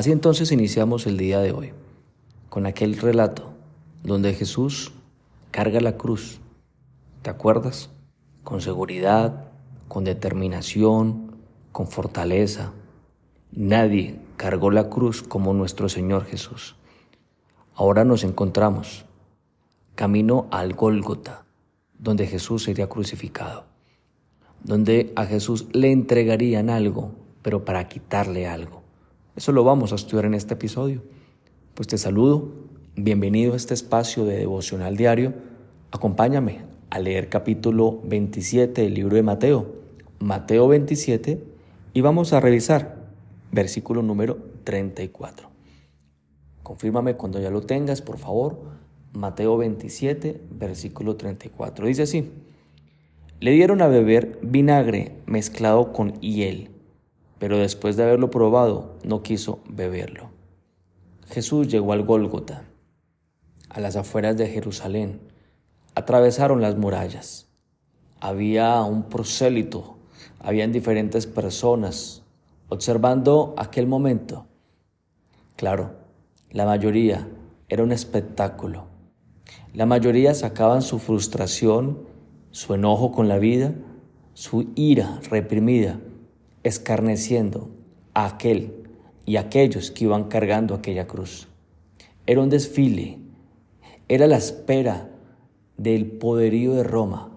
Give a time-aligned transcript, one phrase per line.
[0.00, 1.72] Así entonces iniciamos el día de hoy
[2.48, 3.52] con aquel relato
[4.02, 4.92] donde Jesús
[5.50, 6.40] carga la cruz.
[7.20, 7.90] ¿Te acuerdas?
[8.42, 9.50] Con seguridad,
[9.88, 11.36] con determinación,
[11.70, 12.72] con fortaleza.
[13.52, 16.76] Nadie cargó la cruz como nuestro Señor Jesús.
[17.74, 19.04] Ahora nos encontramos
[19.96, 21.44] camino al Gólgota,
[21.98, 23.66] donde Jesús sería crucificado,
[24.64, 27.12] donde a Jesús le entregarían algo,
[27.42, 28.79] pero para quitarle algo.
[29.36, 31.02] Eso lo vamos a estudiar en este episodio.
[31.74, 32.50] Pues te saludo,
[32.96, 35.34] bienvenido a este espacio de devocional diario.
[35.92, 39.66] Acompáñame a leer capítulo 27 del libro de Mateo,
[40.18, 41.44] Mateo 27,
[41.94, 43.06] y vamos a revisar
[43.52, 45.48] versículo número 34.
[46.64, 48.58] Confírmame cuando ya lo tengas, por favor.
[49.12, 51.86] Mateo 27, versículo 34.
[51.86, 52.32] Dice así,
[53.38, 56.70] le dieron a beber vinagre mezclado con hiel,
[57.40, 60.30] pero después de haberlo probado no quiso beberlo.
[61.26, 62.64] Jesús llegó al Gólgota,
[63.70, 65.20] a las afueras de Jerusalén.
[65.94, 67.48] Atravesaron las murallas.
[68.20, 69.96] Había un prosélito,
[70.38, 72.22] habían diferentes personas
[72.68, 74.46] observando aquel momento.
[75.56, 75.92] Claro,
[76.50, 77.26] la mayoría
[77.68, 78.84] era un espectáculo.
[79.72, 82.00] La mayoría sacaban su frustración,
[82.50, 83.72] su enojo con la vida,
[84.34, 86.00] su ira reprimida,
[86.62, 87.70] escarneciendo
[88.14, 88.88] a aquel
[89.26, 91.48] y aquellos que iban cargando aquella cruz.
[92.26, 93.18] Era un desfile,
[94.08, 95.10] era la espera
[95.76, 97.30] del poderío de Roma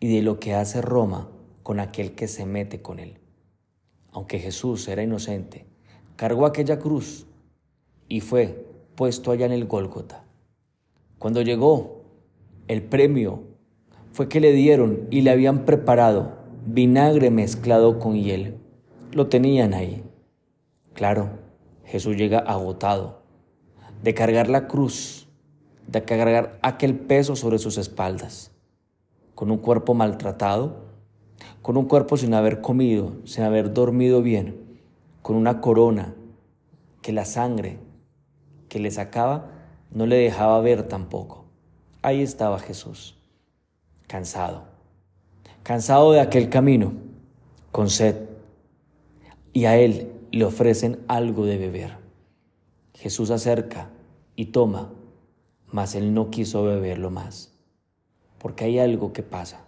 [0.00, 1.30] y de lo que hace Roma
[1.62, 3.18] con aquel que se mete con él.
[4.12, 5.66] Aunque Jesús era inocente,
[6.16, 7.26] cargó aquella cruz
[8.08, 10.24] y fue puesto allá en el Gólgota.
[11.18, 12.04] Cuando llegó,
[12.68, 13.42] el premio
[14.12, 18.58] fue que le dieron y le habían preparado vinagre mezclado con hiel.
[19.12, 20.02] Lo tenían ahí.
[20.94, 21.30] Claro,
[21.84, 23.22] Jesús llega agotado
[24.02, 25.28] de cargar la cruz,
[25.86, 28.50] de cargar aquel peso sobre sus espaldas,
[29.34, 30.84] con un cuerpo maltratado,
[31.62, 34.80] con un cuerpo sin haber comido, sin haber dormido bien,
[35.22, 36.14] con una corona
[37.02, 37.78] que la sangre
[38.68, 39.50] que le sacaba
[39.90, 41.44] no le dejaba ver tampoco.
[42.02, 43.16] Ahí estaba Jesús,
[44.06, 44.73] cansado,
[45.64, 46.92] cansado de aquel camino,
[47.72, 48.28] con sed,
[49.52, 51.96] y a él le ofrecen algo de beber.
[52.92, 53.90] Jesús acerca
[54.36, 54.92] y toma,
[55.72, 57.58] mas él no quiso beberlo más,
[58.38, 59.64] porque hay algo que pasa.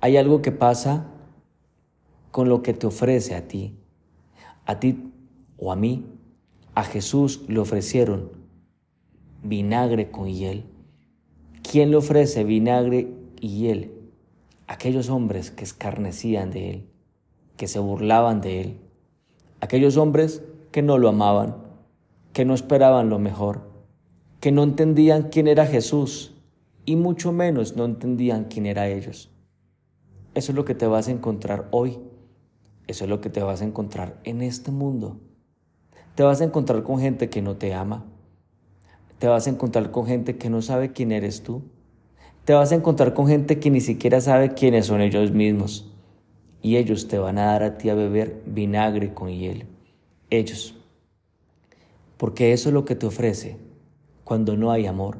[0.00, 1.06] Hay algo que pasa
[2.30, 3.76] con lo que te ofrece a ti,
[4.64, 5.12] a ti
[5.58, 6.06] o a mí,
[6.74, 8.32] a Jesús le ofrecieron
[9.42, 10.64] vinagre con hiel.
[11.62, 14.03] ¿Quién le ofrece vinagre y hiel?
[14.66, 16.90] Aquellos hombres que escarnecían de él,
[17.56, 18.80] que se burlaban de él.
[19.60, 20.42] Aquellos hombres
[20.72, 21.56] que no lo amaban,
[22.32, 23.70] que no esperaban lo mejor,
[24.40, 26.34] que no entendían quién era Jesús
[26.84, 29.30] y mucho menos no entendían quién era ellos.
[30.34, 31.98] Eso es lo que te vas a encontrar hoy.
[32.86, 35.20] Eso es lo que te vas a encontrar en este mundo.
[36.14, 38.04] Te vas a encontrar con gente que no te ama.
[39.18, 41.62] Te vas a encontrar con gente que no sabe quién eres tú.
[42.44, 45.90] Te vas a encontrar con gente que ni siquiera sabe quiénes son ellos mismos.
[46.60, 49.66] Y ellos te van a dar a ti a beber vinagre con hiel.
[50.28, 50.74] Ellos.
[52.18, 53.56] Porque eso es lo que te ofrece
[54.24, 55.18] cuando no hay amor.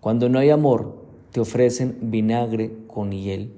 [0.00, 3.52] Cuando no hay amor, te ofrecen vinagre con hiel.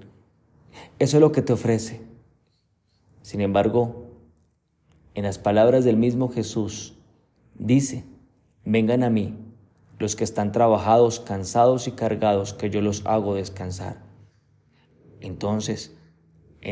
[1.00, 2.00] Eso es lo que te ofrece.
[3.22, 4.06] Sin embargo,
[5.14, 6.96] en las palabras del mismo Jesús,
[7.58, 8.04] dice,
[8.64, 9.34] vengan a mí
[9.98, 13.98] los que están trabajados, cansados y cargados, que yo los hago descansar.
[15.20, 15.96] Entonces,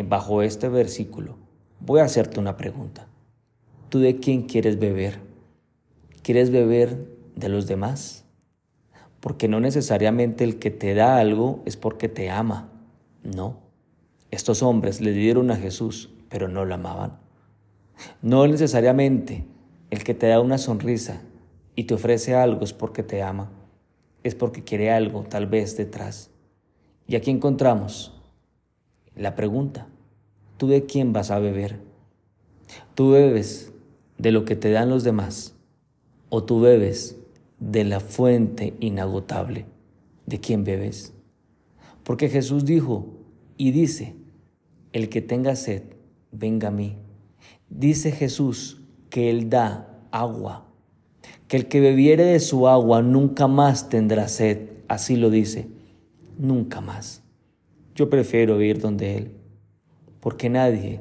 [0.07, 1.37] bajo este versículo,
[1.81, 3.09] voy a hacerte una pregunta.
[3.89, 5.21] ¿Tú de quién quieres beber?
[6.23, 8.25] ¿Quieres beber de los demás?
[9.21, 12.69] Porque no necesariamente el que te da algo es porque te ama.
[13.25, 13.59] No.
[14.31, 17.19] Estos hombres le dieron a Jesús, pero no lo amaban.
[18.23, 19.45] No necesariamente
[19.91, 21.23] el que te da una sonrisa
[21.77, 23.53] y te ofrece algo es porque te ama,
[24.25, 26.31] es porque quiere algo tal vez detrás.
[27.07, 28.21] Y aquí encontramos
[29.15, 29.87] la pregunta,
[30.57, 31.79] ¿tú de quién vas a beber?
[32.97, 33.73] ¿Tú bebes
[34.19, 35.55] de lo que te dan los demás
[36.29, 37.17] o tú bebes
[37.61, 39.67] de la fuente inagotable?
[40.27, 41.15] ¿De quién bebes?
[42.03, 43.07] Porque Jesús dijo
[43.57, 44.17] y dice,
[44.93, 45.85] el que tenga sed,
[46.33, 46.97] venga a mí
[47.69, 48.81] Dice Jesús
[49.11, 50.66] que Él da agua,
[51.49, 55.69] que el que bebiere de su agua nunca más tendrá sed, así lo dice,
[56.39, 57.23] nunca más.
[57.95, 59.31] Yo prefiero ir donde Él,
[60.21, 61.01] porque nadie,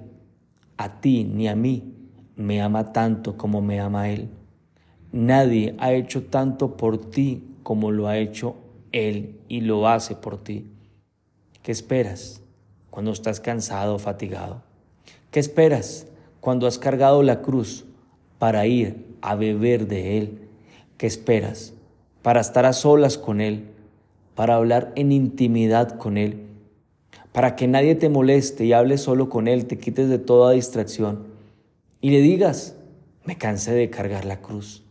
[0.78, 1.94] a ti ni a mí,
[2.36, 4.30] me ama tanto como me ama Él.
[5.12, 8.56] Nadie ha hecho tanto por ti como lo ha hecho
[8.92, 10.72] Él y lo hace por ti.
[11.64, 12.42] ¿Qué esperas
[12.90, 14.62] cuando estás cansado o fatigado?
[15.32, 16.08] ¿Qué esperas
[16.40, 17.86] cuando has cargado la cruz
[18.46, 20.48] para ir a beber de Él?
[20.98, 21.74] ¿Qué esperas
[22.22, 23.72] para estar a solas con Él,
[24.36, 26.46] para hablar en intimidad con Él,
[27.32, 31.24] para que nadie te moleste y hables solo con Él, te quites de toda distracción
[32.02, 32.76] y le digas,
[33.24, 34.84] me cansé de cargar la cruz,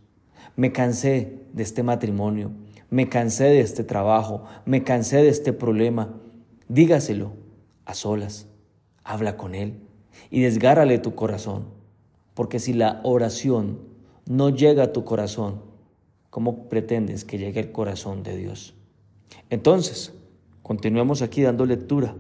[0.57, 2.51] me cansé de este matrimonio,
[2.91, 6.13] me cansé de este trabajo, me cansé de este problema.
[6.67, 7.35] Dígaselo
[7.85, 8.49] a solas,
[9.05, 9.75] habla con Él
[10.29, 11.74] y desgárrale tu corazón,
[12.35, 13.79] porque si la oración
[14.27, 15.63] no llega a tu corazón,
[16.31, 18.75] ¿cómo pretendes que llegue el corazón de Dios?
[19.51, 20.13] Entonces,
[20.63, 22.15] continuemos aquí dando lectura.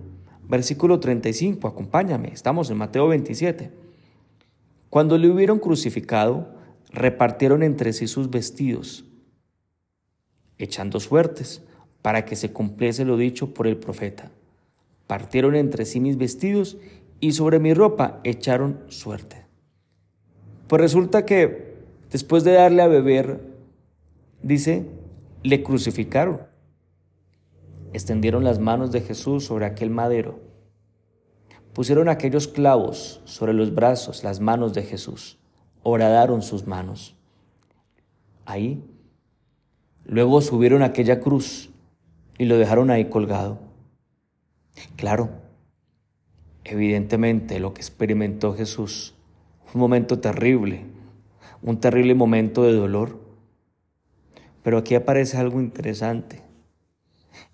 [0.46, 3.70] Versículo 35, acompáñame, estamos en Mateo 27.
[4.90, 6.49] Cuando le hubieron crucificado,
[6.90, 9.05] repartieron entre sí sus vestidos,
[10.58, 11.62] echando suertes,
[12.02, 14.31] para que se cumpliese lo dicho por el profeta.
[15.06, 16.76] Partieron entre sí mis vestidos
[17.19, 19.44] y sobre mi ropa echaron suerte.
[20.69, 21.75] Pues resulta que
[22.11, 23.40] después de darle a beber,
[24.43, 24.87] dice,
[25.43, 26.40] le crucificaron.
[27.93, 30.40] Extendieron las manos de Jesús sobre aquel madero.
[31.75, 35.38] Pusieron aquellos clavos sobre los brazos, las manos de Jesús.
[35.82, 37.14] Horadaron sus manos.
[38.46, 38.82] Ahí.
[40.05, 41.70] Luego subieron aquella cruz
[42.38, 43.58] y lo dejaron ahí colgado.
[44.96, 45.31] Claro,
[46.64, 49.14] evidentemente lo que experimentó Jesús
[49.75, 50.85] un momento terrible,
[51.61, 53.21] un terrible momento de dolor.
[54.62, 56.43] Pero aquí aparece algo interesante.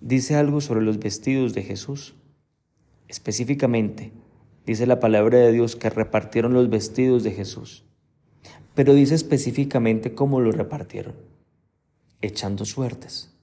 [0.00, 2.14] Dice algo sobre los vestidos de Jesús.
[3.08, 4.12] Específicamente,
[4.66, 7.84] dice la palabra de Dios que repartieron los vestidos de Jesús.
[8.74, 11.14] Pero dice específicamente cómo lo repartieron.
[12.20, 13.34] Echando suertes.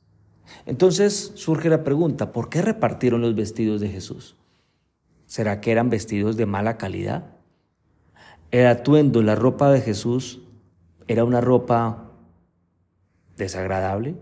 [0.65, 4.37] Entonces surge la pregunta, ¿por qué repartieron los vestidos de Jesús?
[5.25, 7.36] ¿Será que eran vestidos de mala calidad?
[8.51, 10.41] El atuendo, la ropa de Jesús,
[11.07, 12.11] era una ropa
[13.35, 14.15] desagradable.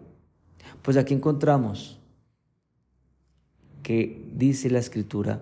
[0.81, 1.99] Pues aquí encontramos
[3.83, 5.41] que dice la escritura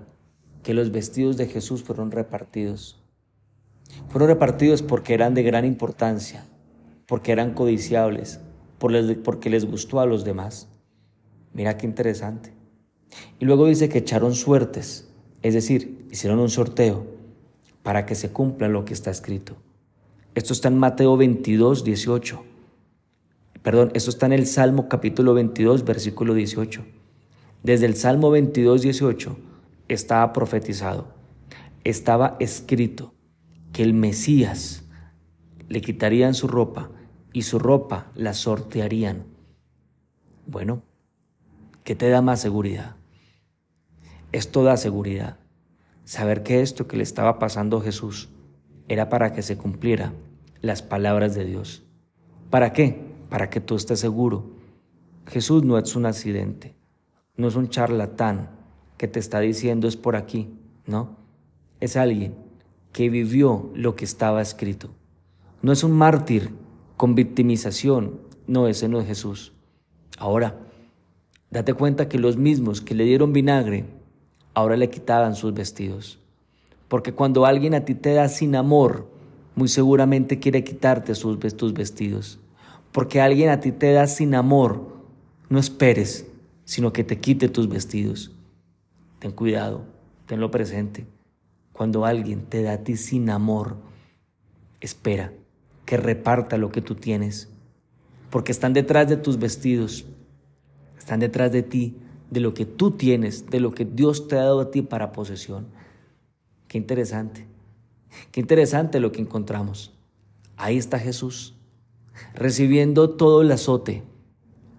[0.64, 3.02] que los vestidos de Jesús fueron repartidos.
[4.10, 6.46] Fueron repartidos porque eran de gran importancia,
[7.08, 8.42] porque eran codiciables,
[8.80, 10.68] porque les gustó a los demás.
[11.54, 12.54] Mira qué interesante.
[13.40, 15.08] Y luego dice que echaron suertes,
[15.42, 17.13] es decir, hicieron un sorteo
[17.84, 19.56] para que se cumpla lo que está escrito.
[20.36, 22.44] Esto está en Mateo 22, 18.
[23.62, 26.84] Perdón, esto está en el Salmo capítulo 22, versículo 18.
[27.62, 29.38] Desde el Salmo 22, 18
[29.88, 31.14] estaba profetizado,
[31.84, 33.14] estaba escrito
[33.72, 34.86] que el Mesías
[35.70, 36.90] le quitarían su ropa
[37.32, 39.26] y su ropa la sortearían.
[40.48, 40.84] Bueno,
[41.84, 42.96] ¿Qué te da más seguridad?
[44.32, 45.38] Esto da seguridad.
[46.06, 48.30] Saber que esto que le estaba pasando a Jesús
[48.88, 50.14] era para que se cumpliera
[50.62, 51.84] las palabras de Dios.
[52.50, 53.02] ¿Para qué?
[53.30, 54.52] Para que tú estés seguro.
[55.28, 56.76] Jesús no es un accidente,
[57.38, 58.50] no es un charlatán
[58.98, 60.54] que te está diciendo es por aquí,
[60.86, 61.18] no.
[61.80, 62.36] Es alguien
[62.92, 64.90] que vivió lo que estaba escrito.
[65.62, 66.52] No es un mártir
[66.98, 69.54] con victimización, no, ese no es Jesús.
[70.18, 70.58] Ahora,
[71.54, 73.86] Date cuenta que los mismos que le dieron vinagre,
[74.54, 76.20] ahora le quitaban sus vestidos.
[76.88, 79.10] Porque cuando alguien a ti te da sin amor,
[79.56, 82.40] muy seguramente quiere quitarte sus, tus vestidos.
[82.92, 84.94] Porque alguien a ti te da sin amor,
[85.50, 86.28] no esperes,
[86.66, 88.32] sino que te quite tus vestidos.
[89.20, 89.86] Ten cuidado,
[90.28, 91.06] tenlo presente.
[91.72, 93.78] Cuando alguien te da a ti sin amor,
[94.80, 95.34] espera
[95.86, 97.50] que reparta lo que tú tienes.
[98.30, 100.06] Porque están detrás de tus vestidos
[101.04, 101.98] están detrás de ti,
[102.34, 105.12] de lo que tú tienes, de lo que Dios te ha dado a ti para
[105.12, 105.68] posesión.
[106.68, 107.46] Qué interesante,
[108.32, 109.94] qué interesante lo que encontramos.
[110.58, 111.54] Ahí está Jesús,
[112.34, 114.04] recibiendo todo el azote,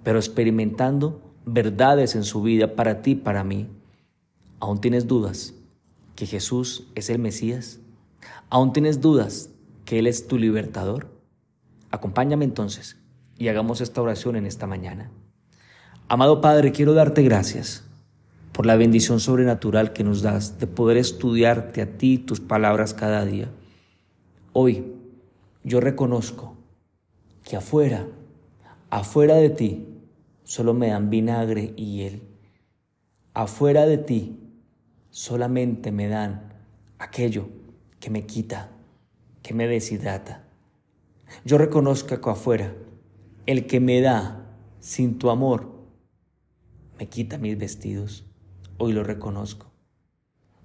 [0.02, 3.68] pero experimentando verdades en su vida para ti, para mí.
[4.58, 5.54] ¿Aún tienes dudas
[6.16, 7.78] que Jesús es el Mesías?
[8.50, 9.50] ¿Aún tienes dudas
[9.84, 11.06] que Él es tu libertador?
[11.90, 12.96] Acompáñame entonces
[13.38, 15.10] y hagamos esta oración en esta mañana.
[16.06, 17.82] Amado Padre, quiero darte gracias
[18.52, 23.24] por la bendición sobrenatural que nos das de poder estudiarte a ti tus palabras cada
[23.24, 23.48] día.
[24.52, 24.84] Hoy
[25.62, 26.56] yo reconozco
[27.42, 28.06] que afuera,
[28.90, 29.88] afuera de ti,
[30.44, 32.22] solo me dan vinagre y hiel.
[33.32, 34.38] Afuera de ti
[35.08, 36.52] solamente me dan
[36.98, 37.48] aquello
[37.98, 38.68] que me quita,
[39.42, 40.44] que me deshidrata.
[41.46, 42.74] Yo reconozco que afuera,
[43.46, 44.44] el que me da
[44.80, 45.73] sin tu amor,
[46.98, 48.24] me quita mis vestidos.
[48.78, 49.66] Hoy lo reconozco.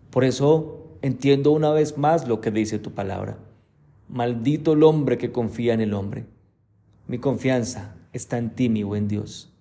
[0.09, 3.38] Por eso entiendo una vez más lo que dice tu palabra.
[4.07, 6.25] Maldito el hombre que confía en el hombre.
[7.07, 9.53] Mi confianza está en ti, mi buen Dios.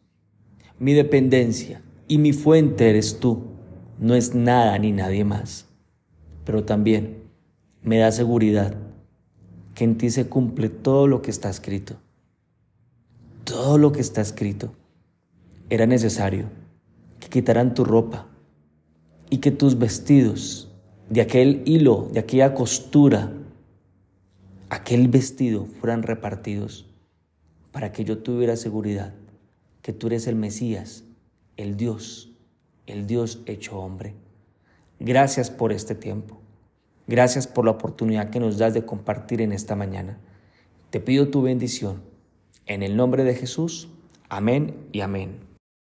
[0.79, 3.43] Mi dependencia y mi fuente eres tú,
[3.99, 5.67] no es nada ni nadie más.
[6.45, 7.25] Pero también
[7.83, 8.75] me da seguridad
[9.75, 11.97] que en ti se cumple todo lo que está escrito.
[13.45, 14.73] Todo lo que está escrito.
[15.71, 16.47] Era necesario
[17.29, 18.27] que quitaran tu ropa
[19.31, 20.73] y que tus vestidos,
[21.11, 23.33] de aquel hilo, de aquella costura,
[24.71, 26.87] aquel vestido fueran repartidos
[27.73, 29.15] para que yo tuviera seguridad
[29.83, 31.05] que tú eres el Mesías,
[31.57, 32.31] el Dios,
[32.87, 34.15] el Dios hecho hombre.
[35.01, 36.39] Gracias por este tiempo.
[37.07, 40.19] Gracias por la oportunidad que nos das de compartir en esta mañana.
[40.91, 42.03] Te pido tu bendición.
[42.67, 43.89] En el nombre de Jesús.
[44.29, 45.48] Amén y amén.